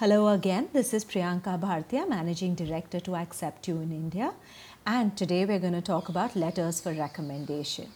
Hello 0.00 0.28
again, 0.28 0.68
this 0.72 0.94
is 0.94 1.04
Priyanka 1.04 1.58
Bhartia, 1.58 2.08
Managing 2.08 2.54
Director 2.54 3.00
to 3.00 3.10
AcceptU 3.10 3.82
in 3.82 3.90
India, 3.90 4.32
and 4.86 5.16
today 5.16 5.44
we're 5.44 5.58
going 5.58 5.72
to 5.72 5.82
talk 5.82 6.08
about 6.08 6.36
letters 6.36 6.80
for 6.80 6.92
recommendation. 6.92 7.88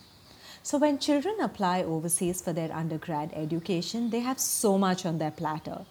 So, 0.64 0.78
when 0.78 0.98
children 0.98 1.36
apply 1.40 1.84
overseas 1.84 2.42
for 2.42 2.52
their 2.52 2.72
undergrad 2.72 3.30
education, 3.34 4.10
they 4.10 4.18
have 4.18 4.40
so 4.40 4.76
much 4.78 5.06
on 5.06 5.18
their 5.18 5.30
platter. 5.30 5.84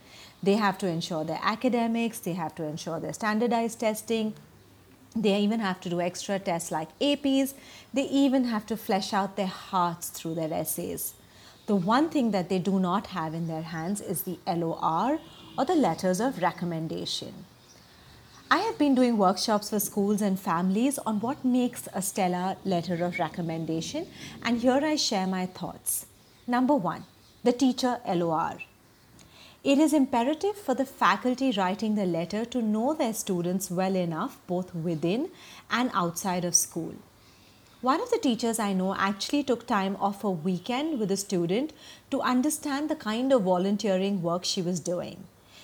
They 0.43 0.55
have 0.55 0.77
to 0.79 0.87
ensure 0.87 1.23
their 1.23 1.39
academics, 1.41 2.19
they 2.19 2.33
have 2.33 2.55
to 2.55 2.65
ensure 2.65 2.99
their 2.99 3.13
standardized 3.13 3.79
testing, 3.79 4.33
they 5.15 5.39
even 5.39 5.61
have 5.61 5.79
to 5.79 5.89
do 5.89 6.01
extra 6.01 6.39
tests 6.39 6.73
like 6.73 6.89
APs, 6.99 7.53
they 7.93 8.09
even 8.09 8.43
have 8.43 8.65
to 8.65 8.75
flesh 8.75 9.13
out 9.13 9.37
their 9.37 9.55
hearts 9.71 10.09
through 10.09 10.35
their 10.35 10.51
essays. 10.51 11.13
The 11.67 11.75
one 11.77 12.09
thing 12.09 12.31
that 12.31 12.49
they 12.49 12.59
do 12.59 12.81
not 12.81 13.07
have 13.07 13.33
in 13.33 13.47
their 13.47 13.61
hands 13.61 14.01
is 14.01 14.23
the 14.23 14.39
LOR 14.45 15.19
or 15.61 15.65
the 15.65 15.75
letters 15.75 16.19
of 16.19 16.41
recommendation. 16.41 17.31
I 18.49 18.57
have 18.61 18.79
been 18.79 18.95
doing 18.95 19.19
workshops 19.19 19.69
for 19.69 19.79
schools 19.79 20.19
and 20.19 20.39
families 20.39 20.97
on 21.05 21.19
what 21.19 21.45
makes 21.45 21.87
a 21.93 22.01
stellar 22.01 22.55
letter 22.65 23.05
of 23.05 23.19
recommendation, 23.19 24.07
and 24.41 24.59
here 24.59 24.81
I 24.83 24.95
share 24.95 25.27
my 25.27 25.45
thoughts. 25.45 26.07
Number 26.47 26.73
one, 26.73 27.03
the 27.43 27.53
teacher 27.53 27.99
LOR. 28.07 28.57
It 29.63 29.77
is 29.77 29.93
imperative 29.93 30.57
for 30.57 30.73
the 30.73 30.83
faculty 30.83 31.51
writing 31.51 31.93
the 31.93 32.07
letter 32.07 32.43
to 32.45 32.61
know 32.63 32.95
their 32.95 33.13
students 33.13 33.69
well 33.69 33.95
enough, 33.95 34.39
both 34.47 34.73
within 34.73 35.29
and 35.69 35.91
outside 35.93 36.43
of 36.43 36.55
school. 36.55 36.95
One 37.81 38.01
of 38.01 38.09
the 38.09 38.17
teachers 38.17 38.57
I 38.57 38.73
know 38.73 38.95
actually 38.95 39.43
took 39.43 39.67
time 39.67 39.95
off 39.97 40.23
a 40.23 40.31
weekend 40.31 40.99
with 40.99 41.11
a 41.11 41.17
student 41.17 41.71
to 42.09 42.21
understand 42.21 42.89
the 42.89 42.95
kind 42.95 43.31
of 43.31 43.43
volunteering 43.43 44.23
work 44.23 44.43
she 44.43 44.63
was 44.63 44.79
doing. 44.79 45.23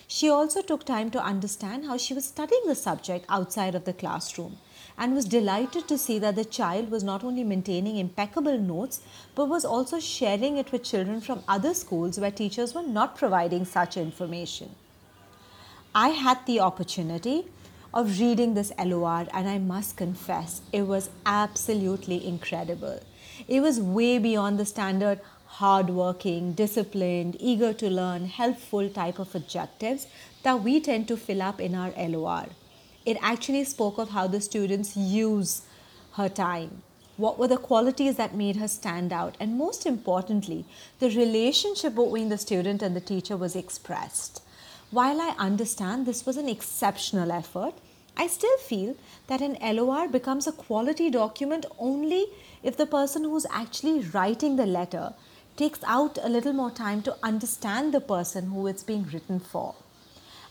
She 0.10 0.30
also 0.30 0.62
took 0.62 0.86
time 0.86 1.12
to 1.12 1.24
understand 1.24 1.86
how 1.86 1.98
she 1.98 2.14
was 2.14 2.26
studying 2.26 2.62
the 2.66 2.76
subject 2.76 3.26
outside 3.28 3.76
of 3.76 3.84
the 3.84 3.92
classroom 3.92 4.58
and 4.98 5.14
was 5.14 5.26
delighted 5.26 5.88
to 5.90 5.98
see 5.98 6.18
that 6.20 6.36
the 6.36 6.46
child 6.46 6.90
was 6.90 7.04
not 7.04 7.26
only 7.26 7.44
maintaining 7.44 7.98
impeccable 7.98 8.58
notes 8.58 9.02
but 9.36 9.50
was 9.50 9.66
also 9.66 10.00
sharing 10.00 10.56
it 10.58 10.72
with 10.72 10.84
children 10.84 11.20
from 11.20 11.44
other 11.48 11.74
schools 11.74 12.18
where 12.18 12.32
teachers 12.32 12.74
were 12.74 12.84
not 12.84 13.18
providing 13.18 13.66
such 13.66 13.98
information. 13.98 14.70
I 15.94 16.10
had 16.10 16.46
the 16.46 16.62
opportunity 16.62 17.46
of 17.94 18.20
reading 18.20 18.54
this 18.54 18.72
LOR 18.78 19.28
and 19.34 19.50
I 19.50 19.58
must 19.60 19.98
confess 19.98 20.62
it 20.72 20.84
was 20.84 21.10
absolutely 21.26 22.26
incredible. 22.26 23.02
It 23.48 23.60
was 23.60 23.82
way 23.82 24.20
beyond 24.20 24.58
the 24.58 24.66
standard 24.66 25.20
hardworking, 25.58 26.54
disciplined, 26.54 27.36
eager 27.40 27.74
to 27.74 27.90
learn, 27.90 28.26
helpful 28.26 28.88
type 28.90 29.18
of 29.18 29.36
adjectives 29.36 30.06
that 30.44 30.62
we 30.62 30.80
tend 30.80 31.08
to 31.08 31.18
fill 31.18 31.42
up 31.42 31.60
in 31.60 31.74
our 31.74 31.92
LOR. 31.98 32.46
It 33.08 33.18
actually 33.22 33.64
spoke 33.64 33.98
of 33.98 34.10
how 34.10 34.28
the 34.28 34.40
students 34.40 34.96
use 34.96 35.64
her 36.14 36.30
time. 36.30 36.84
What 37.16 37.40
were 37.40 37.48
the 37.48 37.58
qualities 37.58 38.18
that 38.18 38.36
made 38.36 38.58
her 38.58 38.68
stand 38.68 39.12
out? 39.12 39.36
And 39.40 39.58
most 39.58 39.88
importantly, 39.88 40.64
the 41.00 41.10
relationship 41.10 41.96
between 41.96 42.30
the 42.30 42.38
student 42.38 42.84
and 42.84 42.96
the 42.96 43.02
teacher 43.02 43.36
was 43.36 43.56
expressed. 43.56 44.44
While 44.92 45.20
I 45.20 45.34
understand 45.40 46.06
this 46.06 46.24
was 46.24 46.38
an 46.38 46.48
exceptional 46.48 47.32
effort, 47.32 47.74
I 48.16 48.28
still 48.28 48.58
feel 48.58 48.96
that 49.26 49.42
an 49.42 49.58
LOR 49.76 50.08
becomes 50.08 50.46
a 50.46 50.52
quality 50.52 51.10
document 51.10 51.66
only 51.80 52.28
if 52.62 52.78
the 52.78 52.86
person 52.86 53.24
who's 53.24 53.48
actually 53.50 54.02
writing 54.02 54.56
the 54.56 54.68
letter 54.68 55.16
takes 55.58 55.84
out 55.86 56.18
a 56.22 56.30
little 56.30 56.54
more 56.54 56.72
time 56.72 57.02
to 57.02 57.18
understand 57.24 57.94
the 57.94 58.00
person 58.00 58.52
who 58.52 58.68
it's 58.68 58.84
being 58.84 59.04
written 59.12 59.40
for. 59.40 59.76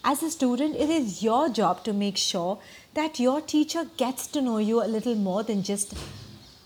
As 0.05 0.23
a 0.23 0.31
student, 0.31 0.77
it 0.77 0.91
is 0.91 1.23
your 1.23 1.49
job 1.49 1.83
to 1.85 1.93
make 1.93 2.17
sure 2.17 2.59
that 2.95 3.19
your 3.19 3.41
teacher 3.41 3.87
gets 3.97 4.27
to 4.29 4.41
know 4.41 4.59
you 4.59 4.83
a 4.83 4.87
little 4.87 5.15
more 5.15 5.43
than 5.43 5.62
just 5.62 5.95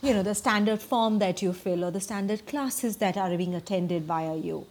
you 0.02 0.14
know 0.14 0.22
the 0.22 0.34
standard 0.34 0.80
form 0.80 1.18
that 1.18 1.42
you 1.42 1.52
fill 1.52 1.84
or 1.84 1.90
the 1.90 2.00
standard 2.00 2.46
classes 2.46 2.96
that 2.96 3.16
are 3.16 3.36
being 3.36 3.54
attended 3.54 4.06
by 4.06 4.32
you. 4.34 4.66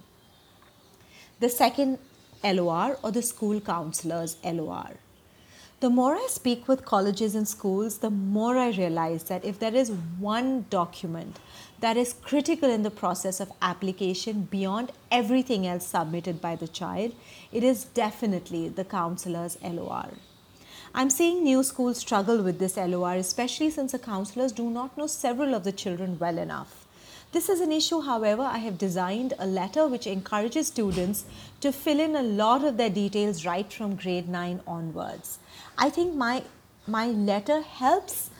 The 1.40 1.50
second 1.50 2.00
LOR 2.44 2.98
or 3.04 3.12
the 3.12 3.22
school 3.22 3.62
counselor's 3.62 4.38
LOR. 4.44 4.96
The 5.82 5.90
more 5.90 6.14
I 6.14 6.28
speak 6.30 6.68
with 6.68 6.84
colleges 6.84 7.36
and 7.36 7.48
schools, 7.48 8.00
the 8.00 8.10
more 8.10 8.58
I 8.58 8.72
realize 8.72 9.24
that 9.26 9.46
if 9.46 9.60
there 9.60 9.74
is 9.74 9.92
one 10.20 10.66
document 10.70 11.38
that 11.80 11.96
is 11.96 12.12
critical 12.22 12.70
in 12.70 12.84
the 12.84 12.92
process 12.92 13.40
of 13.40 13.54
application 13.62 14.42
beyond 14.52 14.92
everything 15.10 15.66
else 15.66 15.88
submitted 15.88 16.42
by 16.42 16.58
the 16.58 16.68
child, 16.68 17.16
it 17.54 17.64
is 17.64 17.86
definitely 17.86 18.68
the 18.68 18.84
counselor's 18.84 19.58
LOR. 19.64 20.10
I'm 20.94 21.10
seeing 21.10 21.44
new 21.44 21.64
schools 21.64 22.00
struggle 22.00 22.44
with 22.44 22.60
this 22.60 22.76
LOR, 22.76 23.14
especially 23.14 23.70
since 23.70 23.94
the 23.94 24.00
counselors 24.00 24.52
do 24.52 24.70
not 24.70 24.98
know 24.98 25.08
several 25.08 25.54
of 25.56 25.64
the 25.64 25.72
children 25.72 26.20
well 26.20 26.40
enough. 26.40 26.86
This 27.32 27.48
is 27.48 27.62
an 27.62 27.72
issue, 27.72 28.02
however, 28.02 28.42
I 28.42 28.58
have 28.58 28.80
designed 28.80 29.36
a 29.38 29.46
letter 29.46 29.88
which 29.88 30.08
encourages 30.08 30.66
students 30.68 31.26
to 31.62 31.72
fill 31.72 32.00
in 32.00 32.16
a 32.16 32.24
lot 32.24 32.64
of 32.64 32.76
their 32.76 32.90
details 32.90 33.46
right 33.46 33.72
from 33.72 33.96
grade 33.96 34.28
9 34.28 34.62
onwards. 34.66 35.38
I 35.82 35.90
think 35.90 36.14
my, 36.14 36.44
my 36.88 37.08
letter 37.08 37.62
helps 37.62 38.32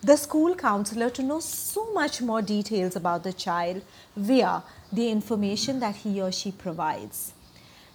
the 0.00 0.16
school 0.16 0.54
counselor 0.54 1.10
to 1.10 1.22
know 1.22 1.38
so 1.40 1.92
much 1.92 2.22
more 2.22 2.40
details 2.40 2.96
about 2.96 3.24
the 3.24 3.32
child 3.34 3.82
via 4.16 4.62
the 4.90 5.10
information 5.10 5.80
that 5.80 5.96
he 5.96 6.18
or 6.22 6.32
she 6.32 6.50
provides. 6.50 7.34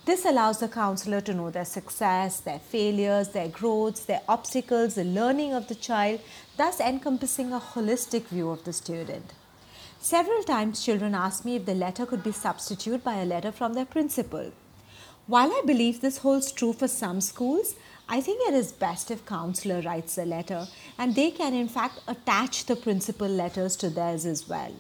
This 0.06 0.26
allows 0.26 0.60
the 0.60 0.68
counselor 0.68 1.22
to 1.22 1.34
know 1.34 1.50
their 1.50 1.66
success, 1.66 2.42
their 2.42 2.60
failures, 2.60 3.30
their 3.30 3.48
growths, 3.48 4.06
their 4.06 4.22
obstacles, 4.28 4.94
the 4.94 5.06
learning 5.06 5.54
of 5.54 5.70
the 5.70 5.76
child, 5.76 6.20
thus 6.56 6.80
encompassing 6.80 7.52
a 7.52 7.60
holistic 7.60 8.28
view 8.28 8.52
of 8.52 8.64
the 8.64 8.74
student. 8.74 9.34
Several 10.00 10.44
times, 10.44 10.86
children 10.86 11.16
ask 11.16 11.46
me 11.46 11.56
if 11.56 11.66
the 11.66 11.74
letter 11.74 12.06
could 12.06 12.22
be 12.22 12.32
substituted 12.32 13.04
by 13.04 13.16
a 13.16 13.26
letter 13.26 13.52
from 13.52 13.74
their 13.74 13.86
principal. 13.86 14.52
While 15.26 15.54
I 15.54 15.62
believe 15.66 16.02
this 16.02 16.18
holds 16.18 16.52
true 16.52 16.74
for 16.74 16.90
some 16.90 17.22
schools, 17.22 17.76
I 18.10 18.20
think 18.20 18.46
it 18.46 18.54
is 18.54 18.74
best 18.74 19.10
if 19.10 19.26
counselor 19.26 19.80
writes 19.80 20.16
the 20.16 20.26
letter 20.26 20.68
and 20.98 21.16
they 21.16 21.32
can 21.32 21.54
in 21.54 21.70
fact 21.70 22.02
attach 22.10 22.66
the 22.66 22.76
principal 22.76 23.30
letters 23.30 23.78
to 23.78 23.90
theirs 23.90 24.26
as 24.26 24.50
well. 24.50 24.74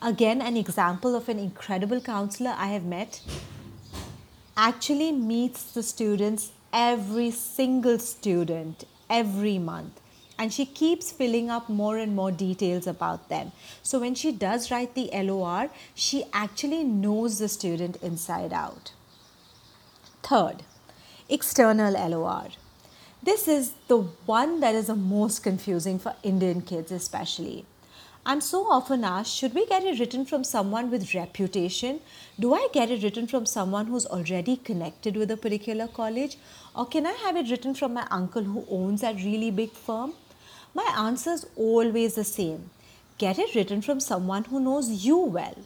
Again, 0.00 0.40
an 0.40 0.56
example 0.56 1.16
of 1.16 1.28
an 1.28 1.40
incredible 1.40 2.00
counselor 2.00 2.54
I 2.56 2.68
have 2.68 2.84
met 2.84 3.20
actually 4.56 5.10
meets 5.10 5.64
the 5.72 5.82
students 5.82 6.52
every 6.72 7.32
single 7.32 7.98
student 7.98 8.84
every 9.10 9.58
month 9.58 10.00
and 10.38 10.52
she 10.52 10.66
keeps 10.66 11.10
filling 11.10 11.50
up 11.50 11.68
more 11.68 11.98
and 11.98 12.14
more 12.14 12.30
details 12.30 12.86
about 12.86 13.28
them. 13.28 13.50
So 13.82 13.98
when 13.98 14.14
she 14.14 14.30
does 14.30 14.70
write 14.70 14.94
the 14.94 15.10
LOR, 15.12 15.68
she 15.96 16.26
actually 16.32 16.84
knows 16.84 17.40
the 17.40 17.48
student 17.48 17.96
inside 17.96 18.52
out. 18.52 18.92
Third, 20.28 20.62
external 21.30 21.94
LOR. 21.94 22.48
This 23.22 23.48
is 23.48 23.72
the 23.86 23.96
one 24.26 24.60
that 24.60 24.74
is 24.74 24.88
the 24.88 24.94
most 24.94 25.42
confusing 25.42 25.98
for 25.98 26.16
Indian 26.22 26.60
kids, 26.60 26.92
especially. 26.92 27.64
I'm 28.26 28.42
so 28.42 28.70
often 28.70 29.04
asked, 29.04 29.34
should 29.34 29.54
we 29.54 29.64
get 29.64 29.84
it 29.84 29.98
written 29.98 30.26
from 30.26 30.44
someone 30.44 30.90
with 30.90 31.14
reputation? 31.14 32.00
Do 32.38 32.52
I 32.52 32.68
get 32.74 32.90
it 32.90 33.02
written 33.02 33.26
from 33.26 33.46
someone 33.46 33.86
who's 33.86 34.04
already 34.04 34.58
connected 34.58 35.16
with 35.16 35.30
a 35.30 35.38
particular 35.38 35.88
college? 35.88 36.36
Or 36.76 36.84
can 36.84 37.06
I 37.06 37.12
have 37.12 37.34
it 37.34 37.50
written 37.50 37.74
from 37.74 37.94
my 37.94 38.06
uncle 38.10 38.42
who 38.42 38.66
owns 38.68 39.00
that 39.00 39.16
really 39.16 39.50
big 39.50 39.72
firm? 39.72 40.12
My 40.74 40.94
answer 40.94 41.30
is 41.30 41.46
always 41.56 42.16
the 42.16 42.24
same. 42.24 42.68
Get 43.16 43.38
it 43.38 43.54
written 43.54 43.80
from 43.80 43.98
someone 43.98 44.44
who 44.44 44.60
knows 44.60 44.90
you 44.90 45.16
well, 45.16 45.56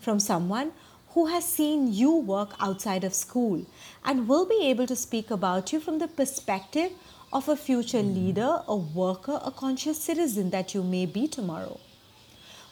from 0.00 0.18
someone 0.18 0.72
who 1.10 1.26
has 1.26 1.44
seen 1.44 1.92
you 1.92 2.14
work 2.16 2.54
outside 2.60 3.04
of 3.04 3.14
school 3.14 3.64
and 4.04 4.28
will 4.28 4.46
be 4.46 4.60
able 4.64 4.86
to 4.86 4.96
speak 4.96 5.30
about 5.30 5.72
you 5.72 5.80
from 5.80 5.98
the 5.98 6.08
perspective 6.08 6.92
of 7.32 7.48
a 7.48 7.56
future 7.56 8.02
hmm. 8.02 8.14
leader, 8.14 8.62
a 8.66 8.76
worker, 8.76 9.40
a 9.44 9.50
conscious 9.50 10.02
citizen 10.02 10.50
that 10.50 10.74
you 10.74 10.82
may 10.82 11.06
be 11.06 11.28
tomorrow. 11.28 11.78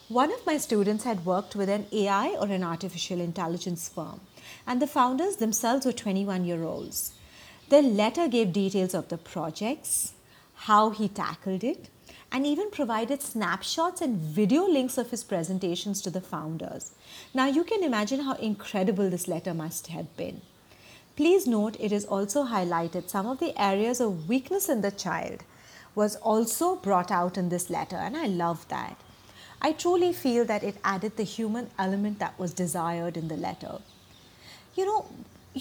One 0.07 0.31
of 0.31 0.45
my 0.45 0.57
students 0.57 1.03
had 1.03 1.25
worked 1.25 1.55
with 1.55 1.67
an 1.69 1.85
AI 1.91 2.29
or 2.39 2.47
an 2.47 2.63
artificial 2.63 3.19
intelligence 3.19 3.89
firm, 3.89 4.21
and 4.65 4.81
the 4.81 4.87
founders 4.87 5.35
themselves 5.35 5.85
were 5.85 5.91
21 5.91 6.45
year 6.45 6.63
olds. 6.63 7.13
The 7.69 7.81
letter 7.81 8.29
gave 8.29 8.53
details 8.53 8.93
of 8.93 9.09
the 9.09 9.17
projects, 9.17 10.13
how 10.55 10.91
he 10.91 11.09
tackled 11.09 11.65
it, 11.65 11.89
and 12.31 12.45
even 12.45 12.69
provided 12.69 13.21
snapshots 13.21 14.01
and 14.01 14.17
video 14.17 14.67
links 14.67 14.97
of 14.97 15.11
his 15.11 15.23
presentations 15.23 16.01
to 16.01 16.09
the 16.09 16.21
founders. 16.21 16.91
Now, 17.33 17.47
you 17.47 17.63
can 17.63 17.83
imagine 17.83 18.21
how 18.21 18.33
incredible 18.33 19.09
this 19.09 19.27
letter 19.27 19.53
must 19.53 19.87
have 19.87 20.15
been. 20.17 20.41
Please 21.15 21.47
note 21.47 21.77
it 21.79 21.91
is 21.91 22.05
also 22.05 22.45
highlighted 22.45 23.09
some 23.09 23.25
of 23.25 23.39
the 23.39 23.59
areas 23.59 23.99
of 23.99 24.29
weakness 24.29 24.69
in 24.69 24.81
the 24.81 24.91
child 24.91 25.43
was 25.95 26.15
also 26.17 26.75
brought 26.75 27.09
out 27.09 27.37
in 27.37 27.49
this 27.49 27.71
letter, 27.71 27.95
and 27.95 28.15
I 28.15 28.27
love 28.27 28.67
that. 28.67 28.97
I 29.59 29.71
truly 29.71 30.13
feel 30.13 30.45
that 30.45 30.63
it 30.63 30.77
added 30.83 31.17
the 31.17 31.23
human 31.23 31.71
element 31.79 32.19
that 32.19 32.37
was 32.37 32.53
desired 32.53 33.17
in 33.17 33.29
the 33.29 33.35
letter. 33.35 33.79
You 34.75 34.85
know, 34.85 35.05